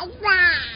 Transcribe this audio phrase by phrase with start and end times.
[0.00, 0.69] 爸爸